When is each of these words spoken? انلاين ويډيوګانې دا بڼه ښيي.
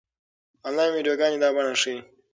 انلاين 0.67 0.91
ويډيوګانې 0.93 1.37
دا 1.41 1.49
بڼه 1.55 1.73
ښيي. 1.81 1.97